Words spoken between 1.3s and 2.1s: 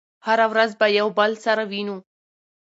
سره وينو